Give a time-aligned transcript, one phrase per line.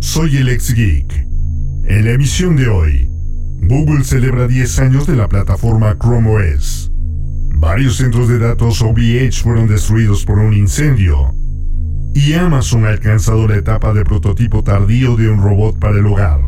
[0.00, 1.12] Soy el ex geek.
[1.84, 3.10] En la emisión de hoy,
[3.60, 6.90] Google celebra 10 años de la plataforma Chrome OS.
[7.54, 11.34] Varios centros de datos OVH fueron destruidos por un incendio.
[12.14, 16.40] Y Amazon ha alcanzado la etapa de prototipo tardío de un robot para el hogar.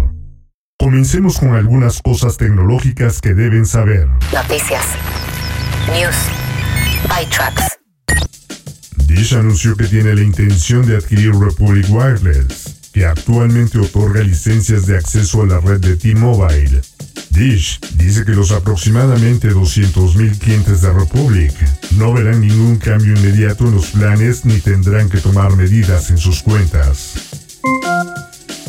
[0.78, 4.08] Comencemos con algunas cosas tecnológicas que deben saber.
[4.32, 4.84] Noticias.
[5.92, 6.16] News.
[7.04, 7.78] ByTrax.
[9.06, 14.96] Dish anunció que tiene la intención de adquirir Republic Wireless, que actualmente otorga licencias de
[14.96, 16.82] acceso a la red de T-Mobile.
[17.30, 21.54] Dish dice que los aproximadamente 200.000 clientes de Republic
[21.96, 26.42] no verán ningún cambio inmediato en los planes ni tendrán que tomar medidas en sus
[26.42, 27.14] cuentas.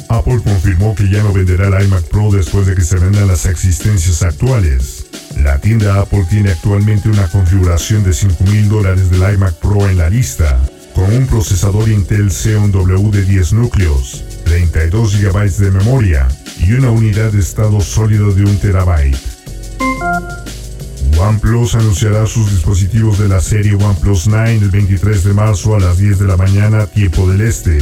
[0.08, 3.46] Apple confirmó que ya no venderá el iMac Pro después de que se vendan las
[3.46, 5.08] existencias actuales.
[5.42, 10.10] La tienda Apple tiene actualmente una configuración de $5,000 dólares del iMac Pro en la
[10.10, 10.60] lista,
[11.04, 16.30] con un procesador Intel Xeon W de 10 núcleos, 32 GB de memoria
[16.66, 19.14] y una unidad de estado sólido de 1 TB.
[21.20, 25.98] OnePlus anunciará sus dispositivos de la serie OnePlus 9 el 23 de marzo a las
[25.98, 27.80] 10 de la mañana, tiempo del este.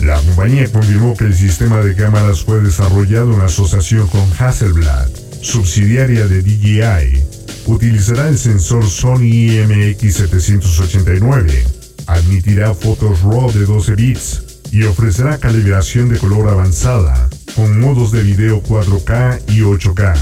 [0.00, 5.10] La compañía confirmó que el sistema de cámaras fue desarrollado en asociación con Hasselblad,
[5.42, 7.22] subsidiaria de DJI.
[7.66, 16.18] Utilizará el sensor Sony IMX789, admitirá fotos RAW de 12 bits y ofrecerá calibración de
[16.18, 20.14] color avanzada, con modos de video 4K y 8K.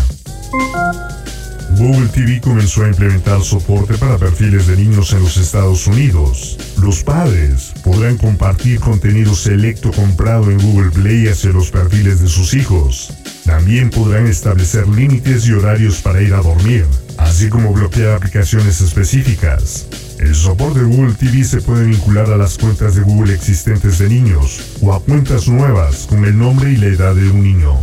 [1.79, 6.59] Google TV comenzó a implementar soporte para perfiles de niños en los Estados Unidos.
[6.83, 12.55] Los padres podrán compartir contenido selecto comprado en Google Play hacia los perfiles de sus
[12.55, 13.13] hijos.
[13.45, 16.87] También podrán establecer límites y horarios para ir a dormir,
[17.19, 19.87] así como bloquear aplicaciones específicas.
[20.21, 24.11] El soporte de Google TV se puede vincular a las cuentas de Google existentes de
[24.11, 27.75] niños o a cuentas nuevas con el nombre y la edad de un niño.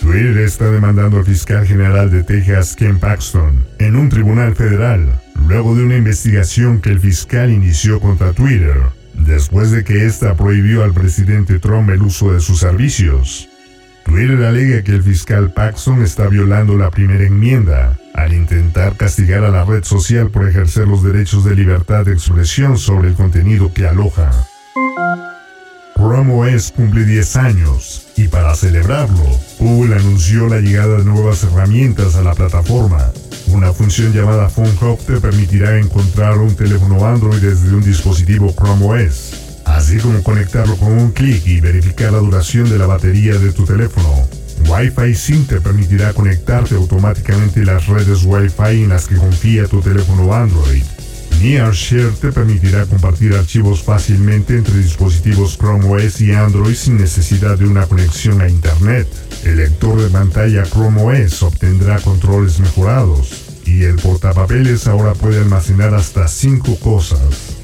[0.00, 5.74] Twitter está demandando al fiscal general de Texas, Ken Paxton, en un tribunal federal, luego
[5.74, 8.80] de una investigación que el fiscal inició contra Twitter,
[9.14, 13.48] después de que ésta prohibió al presidente Trump el uso de sus servicios.
[14.14, 19.50] Twitter alega que el fiscal Paxton está violando la primera enmienda al intentar castigar a
[19.50, 23.88] la red social por ejercer los derechos de libertad de expresión sobre el contenido que
[23.88, 24.30] aloja.
[25.96, 29.24] Chrome OS cumple 10 años y para celebrarlo,
[29.58, 33.10] Google anunció la llegada de nuevas herramientas a la plataforma.
[33.48, 39.06] Una función llamada Phone Hub te permitirá encontrar un teléfono Android desde un dispositivo Chrome
[39.08, 39.33] OS,
[39.74, 43.64] así como conectarlo con un clic y verificar la duración de la batería de tu
[43.64, 44.08] teléfono.
[44.68, 49.80] Wi-Fi Sync te permitirá conectarte automáticamente a las redes Wi-Fi en las que confía tu
[49.80, 50.82] teléfono Android.
[51.42, 57.66] NearShare te permitirá compartir archivos fácilmente entre dispositivos Chrome OS y Android sin necesidad de
[57.66, 59.08] una conexión a Internet.
[59.44, 65.94] El lector de pantalla Chrome OS obtendrá controles mejorados y el portapapeles ahora puede almacenar
[65.94, 67.56] hasta 5 cosas.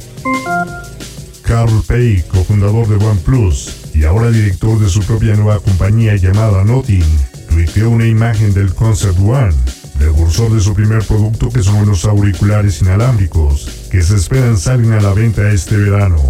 [1.51, 7.03] Carl Pei, cofundador de OnePlus y ahora director de su propia nueva compañía llamada Nothing,
[7.49, 9.53] tuiteó una imagen del Concept One,
[9.99, 15.01] precursor de su primer producto que son unos auriculares inalámbricos, que se esperan salgan a
[15.01, 16.23] la venta este verano.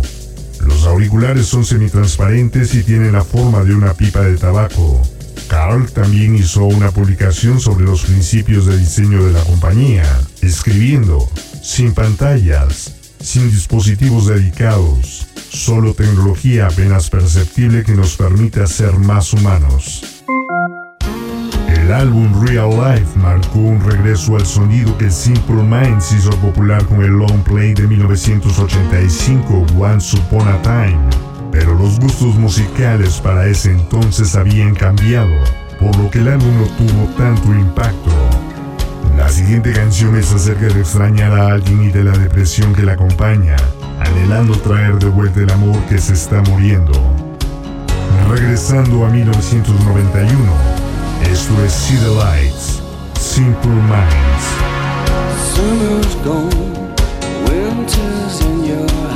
[0.66, 5.02] Los auriculares son semitransparentes y tienen la forma de una pipa de tabaco.
[5.48, 11.28] Carl también hizo una publicación sobre los principios de diseño de la compañía, escribiendo,
[11.62, 20.22] sin pantallas, sin dispositivos dedicados, solo tecnología apenas perceptible que nos permite ser más humanos.
[21.68, 27.02] El álbum Real Life marcó un regreso al sonido que Simple Minds hizo popular con
[27.02, 31.00] el long play de 1985 Once Upon a Time,
[31.50, 35.34] pero los gustos musicales para ese entonces habían cambiado,
[35.78, 38.49] por lo que el álbum no tuvo tanto impacto.
[39.16, 42.92] La siguiente canción es acerca de extrañar a alguien y de la depresión que la
[42.92, 43.56] acompaña,
[43.98, 46.92] anhelando traer de vuelta el amor que se está muriendo.
[48.28, 50.38] Regresando a 1991,
[51.30, 52.82] esto es See the Lights,
[53.18, 54.80] Simple Minds.
[55.54, 56.94] Summer's gone,
[57.46, 59.09] winter's in your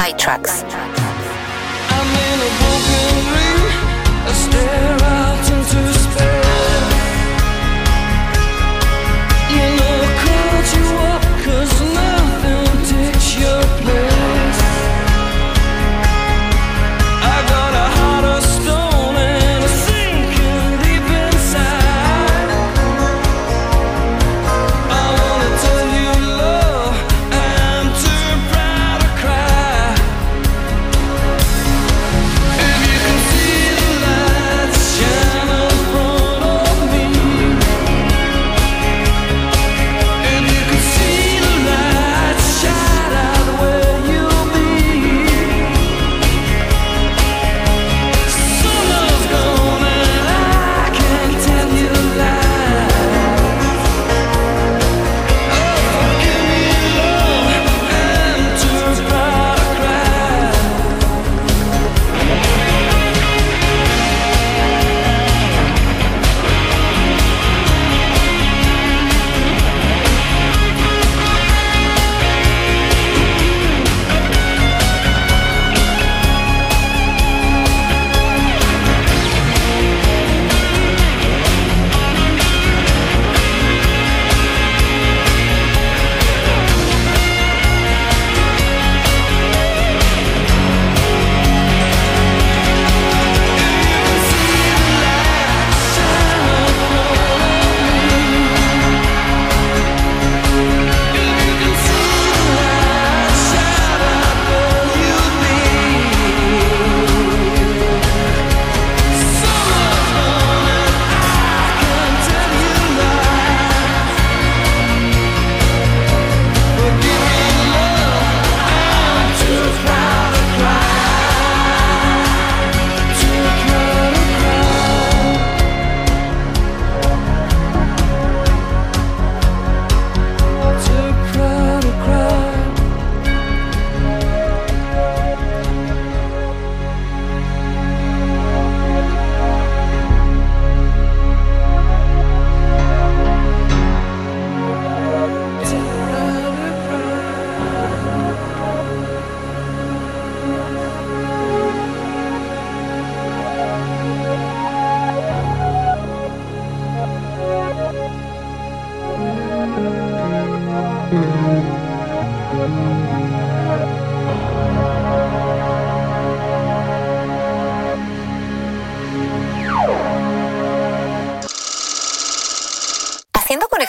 [0.00, 0.89] by Tracks.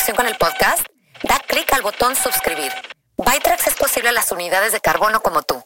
[0.09, 0.87] Con el podcast,
[1.23, 2.71] da clic al botón suscribir.
[3.17, 5.61] Bytrax es posible a las unidades de carbono como tú.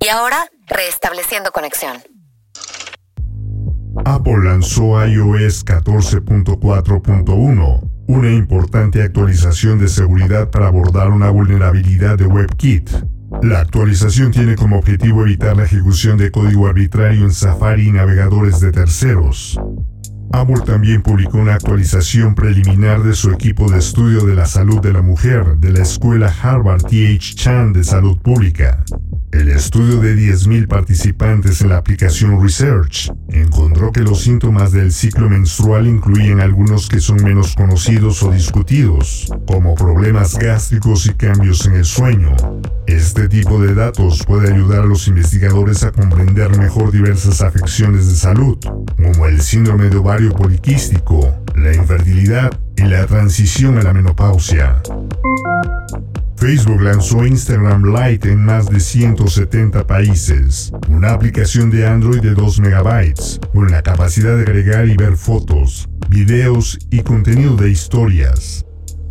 [0.00, 2.02] Y ahora, restableciendo conexión.
[4.04, 12.90] Apple lanzó iOS 14.4.1, una importante actualización de seguridad para abordar una vulnerabilidad de WebKit.
[13.42, 18.60] La actualización tiene como objetivo evitar la ejecución de código arbitrario en Safari y navegadores
[18.60, 19.56] de terceros.
[20.32, 24.92] Apple también publicó una actualización preliminar de su equipo de estudio de la salud de
[24.92, 27.34] la mujer de la escuela Harvard T.H.
[27.34, 28.84] Chan de Salud Pública.
[29.32, 35.28] El estudio de 10.000 participantes en la aplicación Research encontró que los síntomas del ciclo
[35.28, 41.74] menstrual incluyen algunos que son menos conocidos o discutidos, como problemas gástricos y cambios en
[41.74, 42.36] el sueño.
[42.88, 48.14] Este tipo de datos puede ayudar a los investigadores a comprender mejor diversas afecciones de
[48.14, 48.56] salud,
[48.96, 54.80] como el síndrome de ovario poliquístico, la infertilidad y la transición a la menopausia.
[56.36, 62.60] Facebook lanzó Instagram Lite en más de 170 países, una aplicación de Android de 2
[62.60, 68.64] megabytes, con la capacidad de agregar y ver fotos, videos y contenido de historias.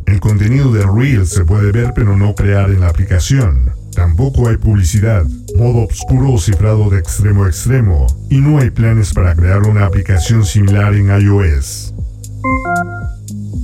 [0.07, 3.73] El contenido de Reels se puede ver pero no crear en la aplicación.
[3.93, 5.25] Tampoco hay publicidad,
[5.57, 9.85] modo oscuro o cifrado de extremo a extremo, y no hay planes para crear una
[9.85, 11.93] aplicación similar en iOS.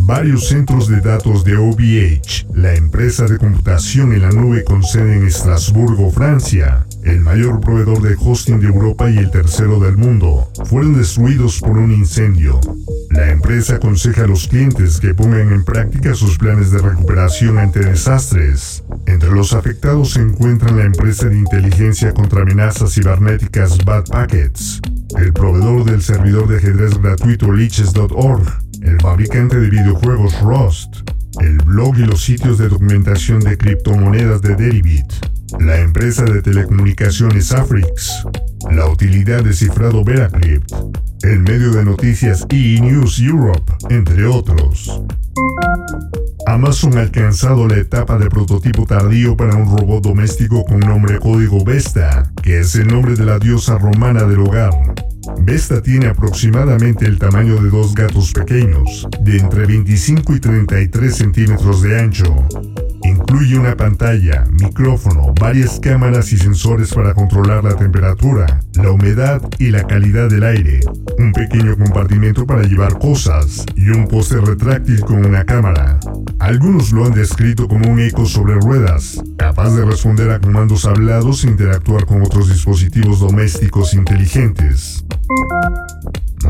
[0.06, 5.16] Varios centros de datos de OVH, la empresa de computación en la nube con sede
[5.16, 10.50] en Estrasburgo, Francia, el mayor proveedor de hosting de Europa y el tercero del mundo,
[10.66, 12.60] fueron destruidos por un incendio.
[13.10, 17.80] La empresa aconseja a los clientes que pongan en práctica sus planes de recuperación ante
[17.80, 18.84] desastres.
[19.06, 24.82] Entre los afectados se encuentran la empresa de inteligencia contra amenazas cibernéticas Bad Packets,
[25.18, 28.44] el proveedor del servidor de ajedrez gratuito Liches.org,
[28.82, 34.56] el fabricante de videojuegos Rust, el blog y los sitios de documentación de criptomonedas de
[34.56, 35.12] Deribit,
[35.60, 38.26] la empresa de telecomunicaciones Afrix,
[38.72, 40.72] la utilidad de cifrado Veracrypt,
[41.24, 42.80] el medio de noticias E!
[42.80, 45.02] News Europe, entre otros.
[46.46, 51.64] Amazon ha alcanzado la etapa de prototipo tardío para un robot doméstico con nombre código
[51.64, 54.74] Vesta, que es el nombre de la diosa romana del hogar.
[55.42, 61.82] Vesta tiene aproximadamente el tamaño de dos gatos pequeños, de entre 25 y 33 centímetros
[61.82, 62.48] de ancho.
[63.04, 69.72] Incluye una pantalla, micrófono, varias cámaras y sensores para controlar la temperatura, la humedad y
[69.72, 70.80] la calidad del aire,
[71.18, 76.00] un pequeño compartimento para llevar cosas y un poste retráctil con una cámara.
[76.40, 81.44] Algunos lo han descrito como un eco sobre ruedas, capaz de responder a comandos hablados
[81.44, 85.06] e interactuar con otros dispositivos domésticos inteligentes.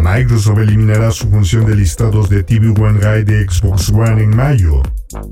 [0.04, 4.82] Microsoft eliminará su función de listados de TV One Guide de Xbox One en mayo.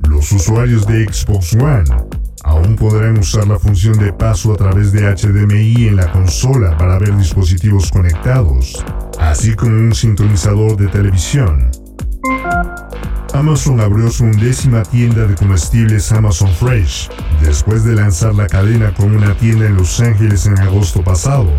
[0.07, 1.83] Los usuarios de Xbox One
[2.43, 6.97] aún podrán usar la función de paso a través de HDMI en la consola para
[6.99, 8.83] ver dispositivos conectados,
[9.19, 11.69] así como un sintonizador de televisión.
[13.33, 17.09] Amazon abrió su undécima tienda de comestibles Amazon Fresh,
[17.41, 21.49] después de lanzar la cadena con una tienda en Los Ángeles en agosto pasado.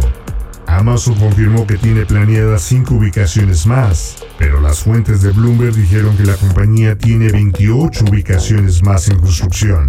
[0.77, 6.25] Amazon confirmó que tiene planeadas cinco ubicaciones más, pero las fuentes de Bloomberg dijeron que
[6.25, 9.87] la compañía tiene 28 ubicaciones más en construcción.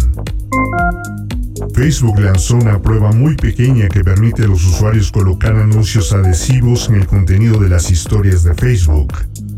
[1.74, 6.96] Facebook lanzó una prueba muy pequeña que permite a los usuarios colocar anuncios adhesivos en
[6.96, 9.12] el contenido de las historias de Facebook.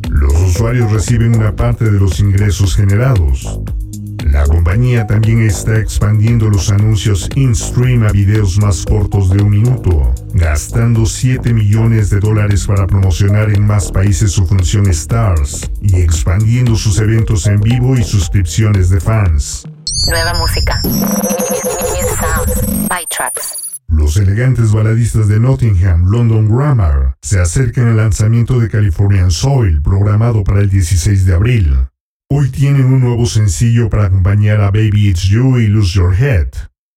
[0.08, 3.60] Los usuarios reciben una parte de los ingresos generados.
[4.36, 10.14] La compañía también está expandiendo los anuncios in-stream a videos más cortos de un minuto,
[10.34, 16.76] gastando 7 millones de dólares para promocionar en más países su función Stars y expandiendo
[16.76, 19.66] sus eventos en vivo y suscripciones de fans.
[20.06, 20.82] Nueva música.
[20.82, 22.88] Sounds.
[22.88, 23.80] By Tracks.
[23.88, 30.44] Los elegantes baladistas de Nottingham, London Grammar, se acercan al lanzamiento de Californian Soil, programado
[30.44, 31.88] para el 16 de abril.
[32.28, 36.48] Hoy tienen un nuevo sencillo para acompañar a Baby It's You y Lose Your Head.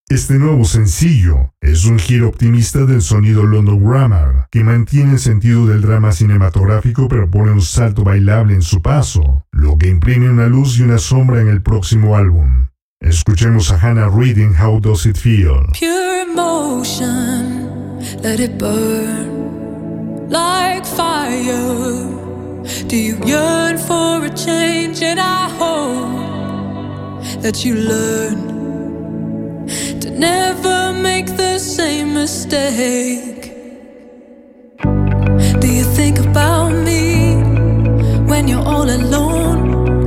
[0.10, 5.68] Este nuevo sencillo es un giro optimista del sonido London Grammar, que mantiene el sentido
[5.68, 10.48] del drama cinematográfico pero pone un salto bailable en su paso, lo que imprime una
[10.48, 12.70] luz y una sombra en el próximo álbum.
[13.00, 15.68] Escuchemos a Hannah reading How Does It Feel.
[15.80, 22.19] Pure emotion, let it burn like fire.
[22.88, 25.02] Do you yearn for a change?
[25.02, 28.38] And I hope that you learn
[30.00, 33.54] to never make the same mistake.
[35.60, 37.36] Do you think about me
[38.30, 39.99] when you're all alone?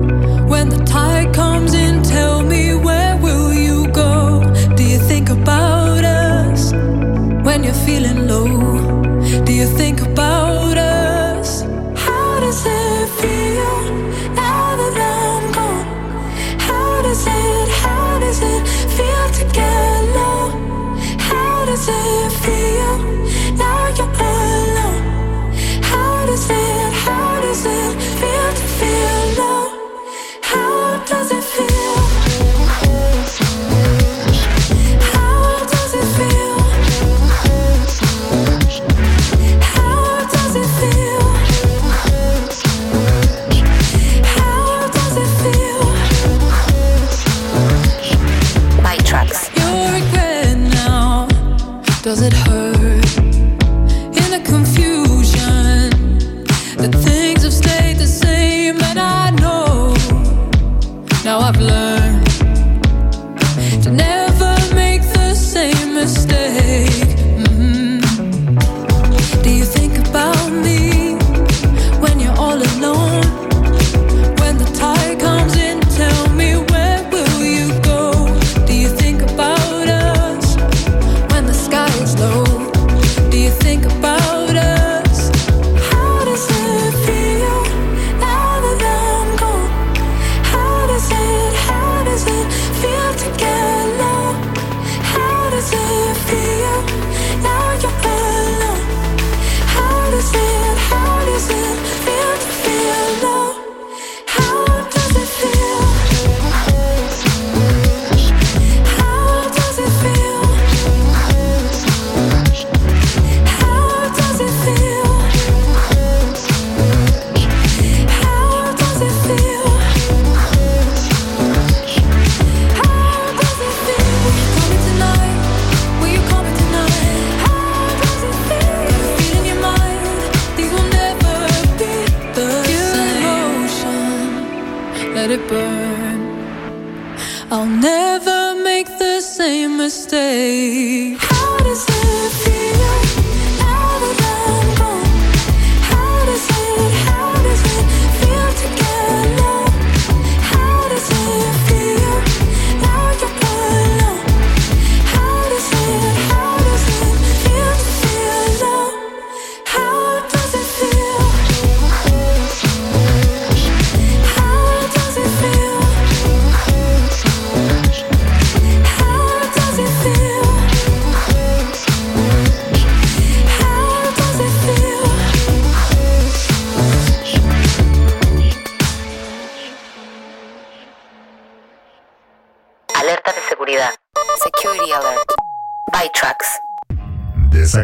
[137.54, 141.32] I'll never make the same mistake.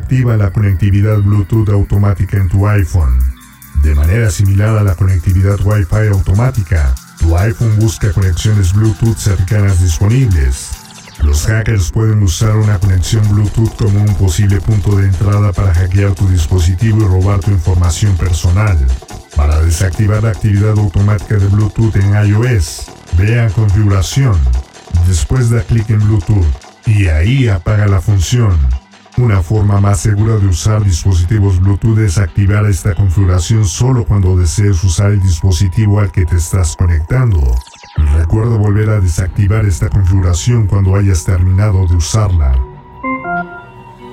[0.08, 3.18] Desactiva la conectividad Bluetooth automática en tu iPhone.
[3.82, 10.70] De manera similar a la conectividad Wi-Fi automática, tu iPhone busca conexiones Bluetooth cercanas disponibles.
[11.22, 16.14] Los hackers pueden usar una conexión Bluetooth como un posible punto de entrada para hackear
[16.14, 18.78] tu dispositivo y robar tu información personal.
[19.36, 22.86] Para desactivar la actividad automática de Bluetooth en iOS,
[23.18, 24.40] ve a Configuración.
[25.06, 26.46] Después da clic en Bluetooth
[26.86, 28.56] y ahí apaga la función.
[29.18, 34.84] Una forma más segura de usar dispositivos Bluetooth es activar esta configuración solo cuando desees
[34.84, 37.40] usar el dispositivo al que te estás conectando.
[38.16, 42.56] Recuerda volver a desactivar esta configuración cuando hayas terminado de usarla.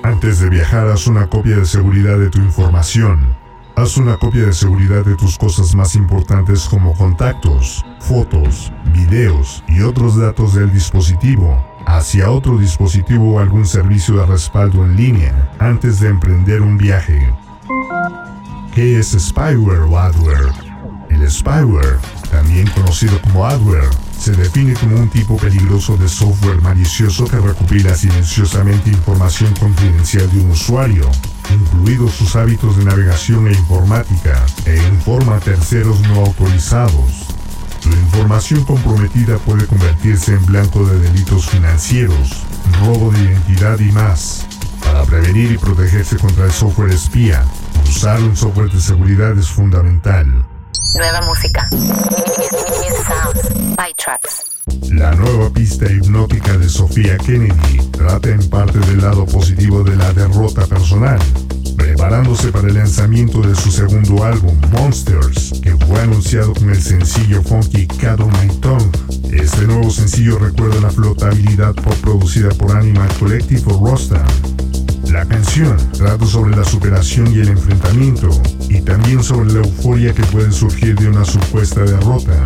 [0.02, 3.20] Antes de viajar, haz una copia de seguridad de tu información.
[3.76, 9.82] Haz una copia de seguridad de tus cosas más importantes como contactos, fotos, videos y
[9.82, 16.00] otros datos del dispositivo hacia otro dispositivo o algún servicio de respaldo en línea antes
[16.00, 17.32] de emprender un viaje.
[18.74, 20.52] ¿Qué es spyware o adware?
[21.08, 21.98] El spyware,
[22.30, 27.94] también conocido como adware, se define como un tipo peligroso de software malicioso que recopila
[27.94, 31.08] silenciosamente información confidencial de un usuario,
[31.54, 37.25] incluidos sus hábitos de navegación e informática, e informa a terceros no autorizados.
[37.86, 42.44] Tu información comprometida puede convertirse en blanco de delitos financieros,
[42.84, 44.44] robo de identidad y más.
[44.82, 47.44] Para prevenir y protegerse contra el software espía,
[47.88, 50.26] usar un software de seguridad es fundamental.
[50.96, 51.68] Nueva música.
[54.90, 60.12] La nueva pista hipnótica de Sofía Kennedy trata en parte del lado positivo de la
[60.12, 61.20] derrota personal,
[61.96, 67.42] preparándose para el lanzamiento de su segundo álbum, Monsters, que fue anunciado con el sencillo
[67.42, 68.90] funky Cat My Tongue.
[69.32, 74.26] Este nuevo sencillo recuerda la flotabilidad producida por Animal Collective o Rostam.
[75.10, 78.28] La canción trata sobre la superación y el enfrentamiento,
[78.68, 82.44] y también sobre la euforia que puede surgir de una supuesta derrota.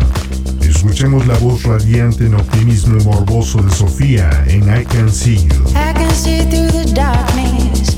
[0.61, 5.61] Escuchemos la voz radiante en optimismo morboso de Sofía en I Can See You.
[5.71, 7.97] I can see through the darkness.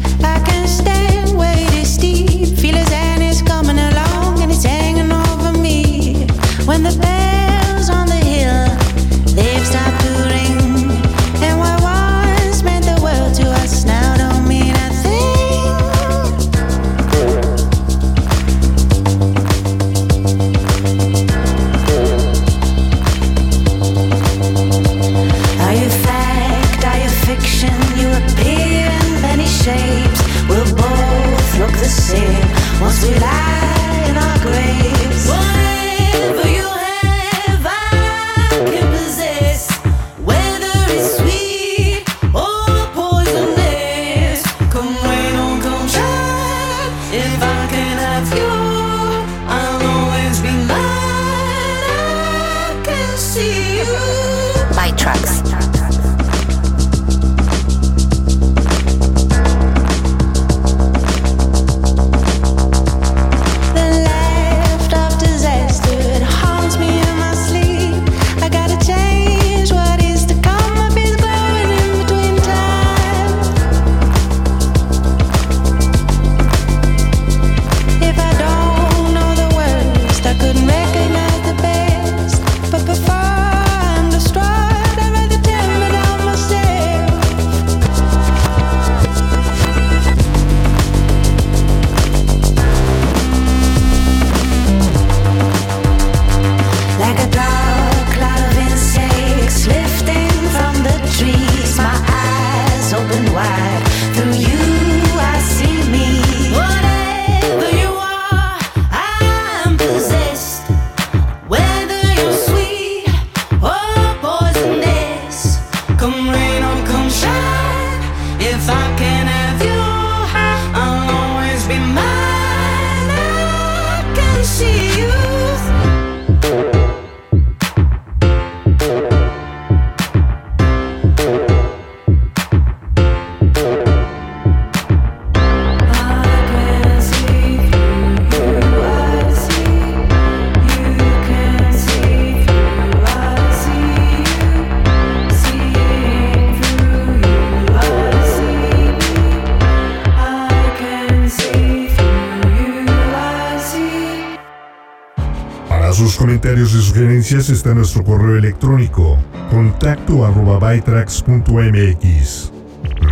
[155.93, 159.19] Sus comentarios y sugerencias está nuestro correo electrónico
[159.51, 162.51] contacto arroba bytrax.mx.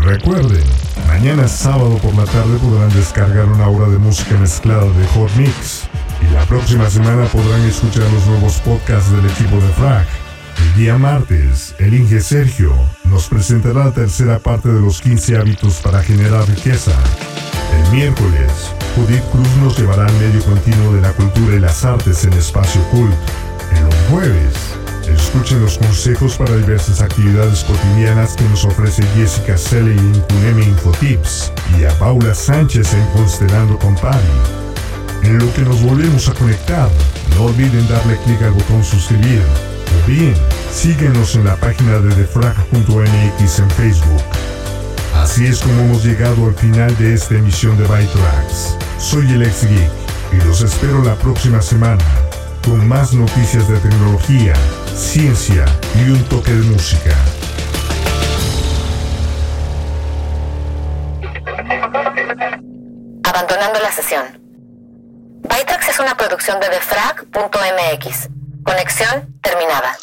[0.03, 0.63] Recuerden,
[1.07, 5.83] mañana sábado por la tarde podrán descargar una hora de música mezclada de Hot Mix
[6.21, 10.07] y la próxima semana podrán escuchar los nuevos podcasts del equipo de Frag.
[10.57, 12.73] El día martes, el Inge Sergio
[13.05, 16.93] nos presentará la tercera parte de los 15 hábitos para generar riqueza.
[17.73, 22.25] El miércoles, Judith Cruz nos llevará al medio continuo de la cultura y las artes
[22.25, 23.13] en Espacio Cult.
[23.75, 24.53] En los jueves,
[25.07, 31.53] escuchen los consejos para diversas actividades cotidianas que nos ofrece Jessica Selle en Cuneme Infotips
[31.79, 33.95] y a Paula Sánchez en Constelando con.
[35.23, 36.89] En lo que nos volvemos a conectar,
[37.35, 40.35] no olviden darle clic al botón suscribir o bien
[40.73, 44.40] síguenos en la página de defrag.mx en Facebook.
[45.21, 48.75] Así es como hemos llegado al final de esta emisión de Bytrax.
[48.97, 49.91] Soy el ex geek
[50.33, 52.03] y los espero la próxima semana
[52.65, 54.55] con más noticias de tecnología,
[54.95, 57.11] ciencia y un toque de música.
[63.23, 64.25] Abandonando la sesión.
[65.43, 68.29] Bytrax es una producción de defrag.mx.
[68.63, 69.95] Conexión terminada.